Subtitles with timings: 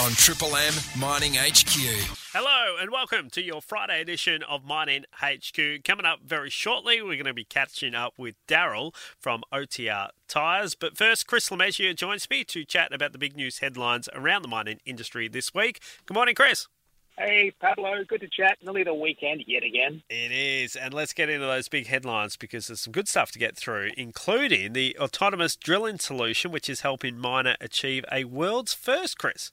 [0.00, 1.70] on Triple M Mining HQ.
[2.32, 5.84] Hello and welcome to your Friday edition of Mining HQ.
[5.84, 10.74] Coming up very shortly, we're going to be catching up with Daryl from OTR Tyres.
[10.74, 14.48] But first, Chris Lemessier joins me to chat about the big news headlines around the
[14.48, 15.80] mining industry this week.
[16.06, 16.66] Good morning, Chris.
[17.16, 18.58] Hey, Pablo, good to chat.
[18.62, 20.02] Nearly the weekend yet again.
[20.10, 20.74] It is.
[20.74, 23.90] And let's get into those big headlines because there's some good stuff to get through,
[23.96, 29.52] including the autonomous drilling solution, which is helping miner achieve a world's first, Chris.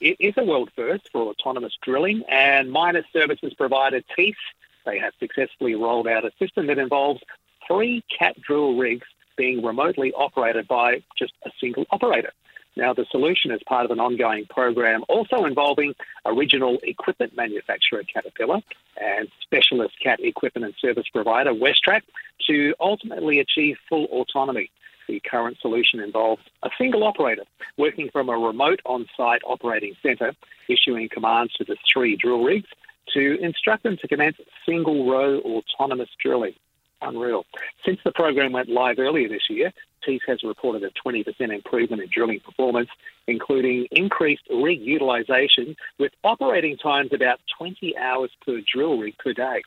[0.00, 4.36] It is a world first for autonomous drilling, and miner services provider Thiess,
[4.84, 7.22] they have successfully rolled out a system that involves
[7.66, 9.06] three cat drill rigs
[9.36, 12.32] being remotely operated by just a single operator.
[12.76, 15.94] Now, the solution is part of an ongoing program also involving
[16.26, 18.60] original equipment manufacturer Caterpillar
[19.00, 22.02] and specialist cat equipment and service provider Westrac
[22.46, 24.70] to ultimately achieve full autonomy.
[25.08, 27.44] The current solution involves a single operator
[27.76, 30.34] working from a remote on site operating centre,
[30.68, 32.68] issuing commands to the three drill rigs
[33.14, 36.54] to instruct them to commence single row autonomous drilling.
[37.02, 37.44] Unreal.
[37.84, 39.70] Since the program went live earlier this year,
[40.06, 42.88] Thiess has reported a 20% improvement in drilling performance,
[43.26, 49.62] including increased rig utilisation with operating times about 20 hours per drill rig per day.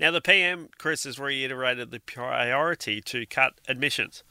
[0.00, 4.24] Now, the PM, Chris, has reiterated the priority to cut emissions.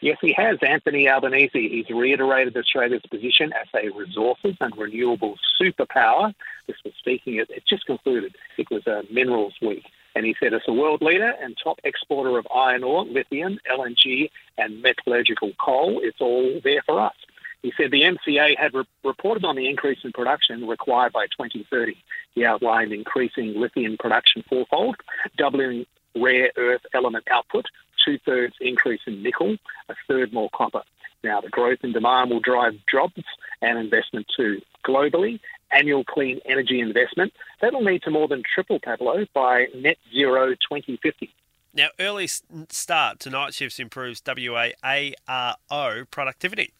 [0.00, 0.58] Yes, he has.
[0.62, 6.34] Anthony Albanese, he's reiterated Australia's position as a resources and renewable superpower.
[6.66, 8.34] This was speaking, it, it just concluded.
[8.56, 9.84] It was a minerals week.
[10.16, 14.30] And he said, as a world leader and top exporter of iron ore, lithium, LNG,
[14.58, 17.14] and metallurgical coal, it's all there for us.
[17.62, 21.94] He said the MCA had re- reported on the increase in production required by 2030.
[22.34, 24.96] He outlined increasing lithium production fourfold,
[25.36, 25.84] doubling
[26.16, 27.66] rare earth element output,
[28.04, 29.56] two thirds increase in nickel,
[29.88, 30.82] a third more copper.
[31.22, 33.22] Now, the growth in demand will drive jobs
[33.60, 34.60] and investment too.
[34.86, 40.50] Globally, annual clean energy investment, that'll need to more than triple, Pablo, by net zero
[40.50, 41.30] 2050.
[41.72, 46.72] Now, early start to night shifts improves WA ARO productivity.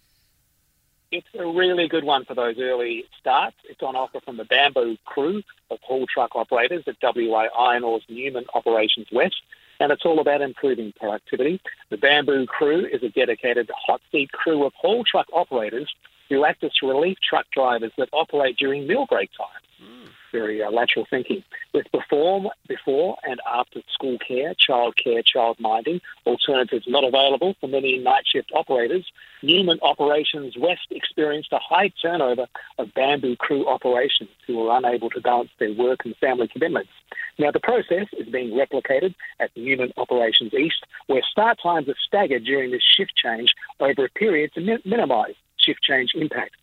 [1.12, 3.56] It's a really good one for those early starts.
[3.68, 8.04] It's on offer from the Bamboo crew of haul truck operators at WA Iron Ore's
[8.08, 9.42] Newman Operations West,
[9.80, 11.60] and it's all about improving productivity.
[11.88, 15.92] The Bamboo crew is a dedicated hot seat crew of haul truck operators
[16.28, 19.48] who act as relief truck drivers that operate during meal break time.
[19.82, 20.08] Mm.
[20.30, 21.42] Very uh, lateral thinking.
[21.74, 27.66] With perform before and after school care, child care, child minding, alternatives not available for
[27.66, 29.04] many night shift operators,
[29.42, 32.46] Newman Operations West experienced a high turnover
[32.78, 36.90] of bamboo crew operations who were unable to balance their work and family commitments.
[37.40, 42.44] Now, the process is being replicated at Newman Operations East, where start times are staggered
[42.44, 46.56] during this shift change over a period to mi- minimise shift change impact.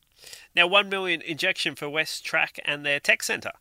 [0.56, 3.54] Now, one million injection for WesTrac and their tech centre.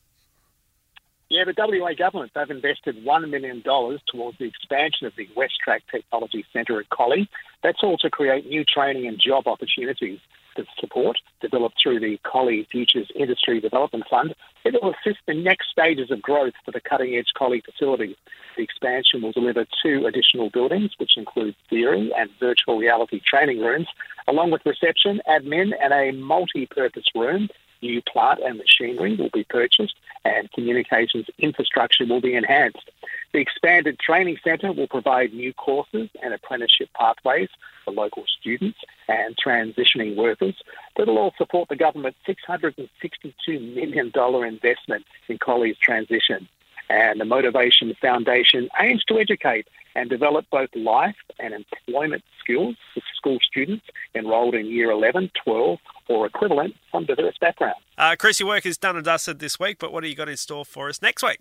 [1.31, 5.85] Yeah, the WA government, they've invested $1 million towards the expansion of the West Track
[5.91, 7.31] Technology Centre at Collie.
[7.63, 10.21] That's all to create new training and job opportunities
[10.57, 14.35] to support, developed through the Collie Futures Industry Development Fund.
[14.65, 18.17] It will assist the next stages of growth for the cutting edge Collie facility.
[18.57, 23.89] The expansion will deliver two additional buildings, which include theory and virtual reality training rooms,
[24.27, 27.49] along with reception, admin, and a multi purpose room
[27.83, 29.95] new plant and machinery will be purchased
[30.25, 32.91] and communications infrastructure will be enhanced.
[33.33, 37.49] The expanded training centre will provide new courses and apprenticeship pathways
[37.87, 40.57] for local students and transitioning workers
[40.97, 44.13] that will all support the government's $662 million
[44.45, 46.47] investment in Collie's transition.
[46.91, 53.03] And the Motivation Foundation aims to educate and develop both life and employment skills for
[53.17, 57.81] school students enrolled in year 11, 12, or equivalent from diverse backgrounds.
[57.99, 60.29] Uh, Chris, your work is done and dusted this week, but what do you got
[60.29, 61.41] in store for us next week?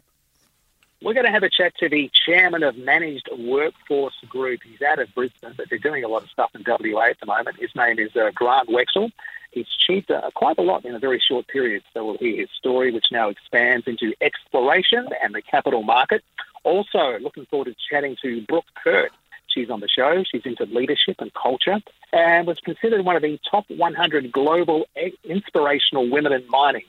[1.02, 4.62] We're going to have a chat to the chairman of Managed Workforce Group.
[4.64, 7.26] He's out of Brisbane, but they're doing a lot of stuff in WA at the
[7.26, 7.58] moment.
[7.60, 9.12] His name is uh, Grant Wexel.
[9.52, 12.50] He's achieved uh, quite a lot in a very short period, so we'll hear his
[12.58, 16.24] story, which now expands into exploration and the capital market.
[16.64, 19.12] Also, looking forward to chatting to Brooke Kurt.
[19.48, 20.24] She's on the show.
[20.24, 21.80] She's into leadership and culture
[22.12, 24.86] and was considered one of the top 100 global
[25.24, 26.84] inspirational women in mining.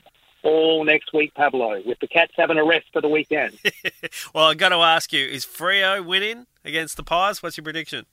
[0.46, 3.58] All next week, Pablo, with the Cats having a rest for the weekend.
[4.34, 7.42] well, I've got to ask you, is Freo winning against the Pies?
[7.42, 8.06] What's your prediction?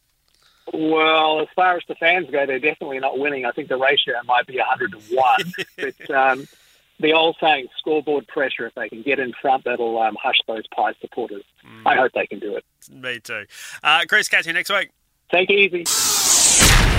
[0.73, 3.45] Well, as far as the fans go, they're definitely not winning.
[3.45, 5.53] I think the ratio might be 100 to 1.
[6.07, 6.47] but um,
[6.99, 10.65] the old saying, scoreboard pressure, if they can get in front, that'll um, hush those
[10.75, 11.43] Pie supporters.
[11.63, 11.83] Mm.
[11.85, 12.65] I hope they can do it.
[12.91, 13.45] Me too.
[13.83, 14.89] Uh, Chris, catch you next week.
[15.31, 15.83] Take it easy.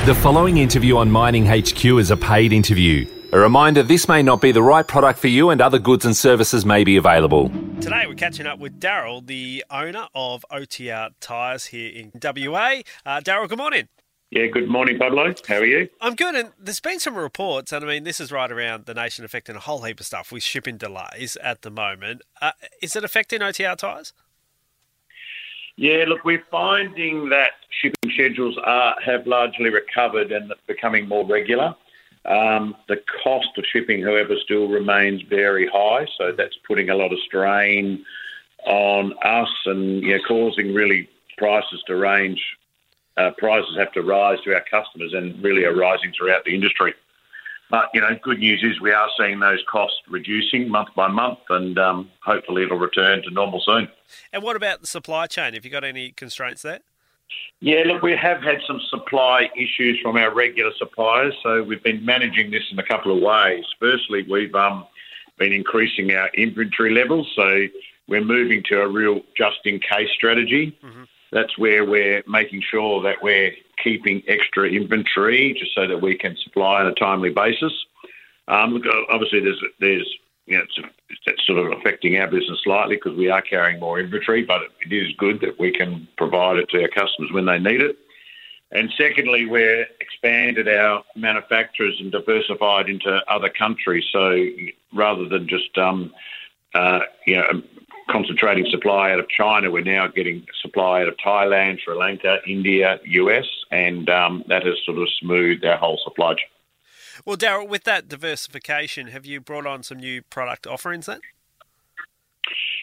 [0.02, 3.06] The following interview on Mining HQ is a paid interview.
[3.32, 6.14] A reminder this may not be the right product for you and other goods and
[6.14, 7.48] services may be available.
[7.80, 12.82] Today we're catching up with Daryl, the owner of OTR Tyres here in WA.
[13.06, 13.88] Uh, Daryl, good morning.
[14.30, 15.32] Yeah, good morning, Pablo.
[15.48, 15.88] How are you?
[16.02, 18.92] I'm good, and there's been some reports, and I mean, this is right around the
[18.92, 22.20] nation affecting a whole heap of stuff with shipping delays at the moment.
[22.42, 22.50] Uh,
[22.82, 24.12] is it affecting OTR tyres?
[25.76, 31.74] Yeah, look, we're finding that shipping schedules are have largely recovered and becoming more regular.
[32.26, 37.12] Um, the cost of shipping, however, still remains very high, so that's putting a lot
[37.12, 38.04] of strain
[38.64, 42.42] on us and you know, causing really prices to range.
[43.16, 46.94] Uh, prices have to rise to our customers and really are rising throughout the industry.
[47.74, 51.40] But you know, good news is we are seeing those costs reducing month by month,
[51.50, 53.88] and um, hopefully it'll return to normal soon.
[54.32, 55.54] And what about the supply chain?
[55.54, 56.78] Have you got any constraints there?
[57.58, 62.04] Yeah, look, we have had some supply issues from our regular suppliers, so we've been
[62.04, 63.64] managing this in a couple of ways.
[63.80, 64.86] Firstly, we've um,
[65.36, 67.66] been increasing our inventory levels, so
[68.06, 70.78] we're moving to a real just-in-case strategy.
[70.80, 71.02] Mm-hmm.
[71.34, 73.52] That's where we're making sure that we're
[73.82, 77.72] keeping extra inventory just so that we can supply on a timely basis.
[78.46, 80.64] Um, obviously, there's there's you know,
[81.26, 84.92] it's sort of affecting our business slightly because we are carrying more inventory, but it
[84.92, 87.98] is good that we can provide it to our customers when they need it.
[88.70, 94.04] And secondly, we're expanded our manufacturers and diversified into other countries.
[94.12, 94.36] So
[94.92, 96.12] rather than just um,
[96.74, 97.62] uh, you know
[98.08, 103.00] concentrating supply out of China, we're now getting supply out of Thailand, Sri Lanka, India,
[103.04, 106.48] US, and um, that has sort of smoothed our whole supply chain.
[107.24, 111.20] Well, Daryl, with that diversification, have you brought on some new product offerings then?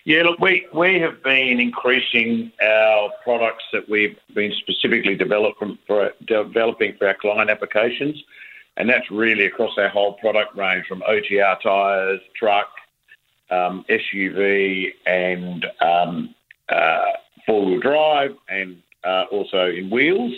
[0.04, 6.12] Yeah, look, we, we have been increasing our products that we've been specifically developing for,
[6.26, 8.24] developing for our client applications,
[8.78, 12.70] and that's really across our whole product range from OTR tyres, truck,
[13.52, 16.36] um, SUV, and um,
[16.70, 17.02] uh,
[17.46, 20.34] four wheel drive, and uh, also in wheels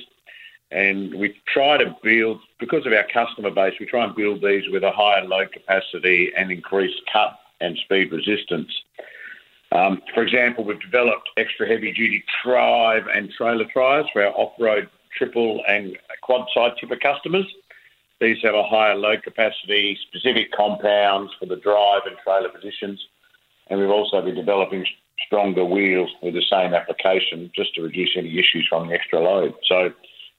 [0.74, 3.76] and we try to build because of our customer base.
[3.80, 8.12] We try and build these with a higher load capacity and increased cut and speed
[8.12, 8.72] resistance.
[9.72, 14.54] Um, for example, we've developed extra heavy duty drive and trailer tyres for our off
[14.60, 17.46] road triple and quad side tipper customers.
[18.24, 23.06] These have a higher load capacity, specific compounds for the drive and trailer positions,
[23.68, 24.86] and we've also been developing
[25.28, 29.54] stronger wheels with the same application just to reduce any issues from the extra load.
[29.68, 29.92] So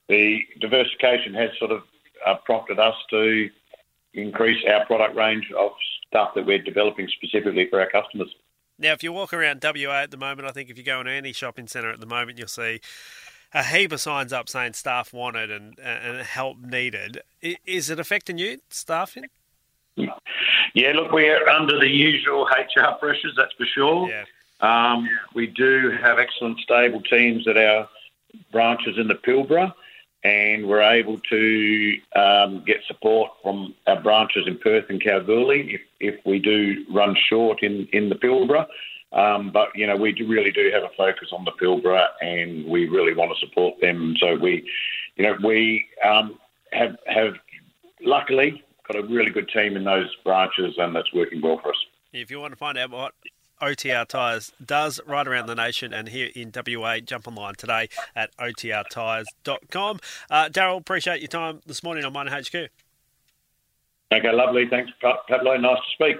[0.09, 1.83] the diversification has sort of
[2.25, 3.51] uh, prompted us to
[4.15, 5.69] increase our product range of
[6.07, 8.33] stuff that we're developing specifically for our customers.
[8.79, 11.11] Now, if you walk around WA at the moment, I think if you go into
[11.11, 12.81] any shopping centre at the moment, you'll see
[13.55, 17.21] a heap of signs up saying staff wanted and, and help needed.
[17.41, 19.27] Is it affecting you, staffing?
[19.95, 24.09] Yeah, look, we're under the usual HR pressures, that's for sure.
[24.09, 24.25] Yeah.
[24.59, 27.87] Um, we do have excellent, stable teams at our
[28.51, 29.73] branches in the Pilbara
[30.25, 35.81] and we're able to um, get support from our branches in Perth and Kalgoorlie if,
[35.99, 38.67] if we do run short in, in the Pilbara.
[39.15, 42.65] Um, but you know, we do really do have a focus on the Pilbara, and
[42.67, 44.15] we really want to support them.
[44.19, 44.69] So we,
[45.15, 46.37] you know, we um,
[46.73, 47.33] have have
[48.01, 51.77] luckily got a really good team in those branches, and that's working well for us.
[52.11, 53.13] If you want to find out what
[53.61, 56.99] OTR Tyres does right around the nation and here in WA.
[56.99, 59.99] Jump online today at otrtyres.com.
[60.29, 62.69] Uh, Daryl, appreciate your time this morning on Mining HQ.
[64.13, 64.67] Okay, lovely.
[64.69, 65.57] Thanks, Pablo.
[65.57, 66.17] Nice to speak.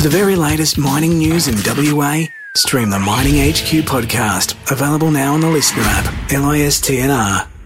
[0.00, 2.24] For the very latest mining news in WA,
[2.56, 7.59] stream the Mining HQ podcast, available now on the Listener app, LISTNR.